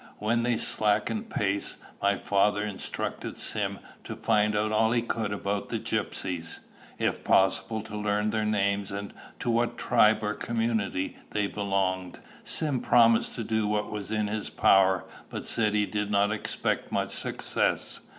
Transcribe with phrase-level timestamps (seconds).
[0.17, 5.69] When they slackened pace, my father instructed Sim to find out all he could about
[5.69, 6.59] the gypsies,
[6.97, 12.17] if possible to learn their names and to what tribe or community they belonged.
[12.43, 16.91] Sim promised to do what was in his power, but said he did not expect
[16.91, 17.99] much success.